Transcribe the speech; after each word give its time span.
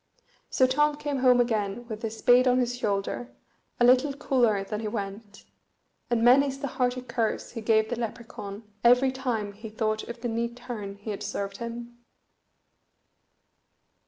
So 0.49 0.65
Tom 0.65 0.97
came 0.97 1.19
home 1.19 1.39
again 1.39 1.85
with 1.87 2.01
his 2.01 2.17
spade 2.17 2.47
on 2.47 2.57
his 2.57 2.75
shoulder, 2.75 3.31
a 3.79 3.85
little 3.85 4.13
cooler 4.15 4.63
than 4.63 4.79
he 4.79 4.87
went, 4.87 5.45
and 6.09 6.23
many's 6.23 6.57
the 6.57 6.65
hearty 6.65 7.03
curse 7.03 7.51
he 7.51 7.61
gave 7.61 7.89
the 7.91 7.95
Lepracaun 7.95 8.63
every 8.83 9.11
time 9.11 9.53
he 9.53 9.69
thought 9.69 10.01
of 10.05 10.21
the 10.21 10.27
neat 10.27 10.55
turn 10.57 10.95
he 10.95 11.11
had 11.11 11.21
served 11.21 11.57
him. 11.57 11.99